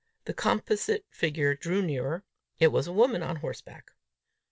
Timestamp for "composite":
0.33-1.05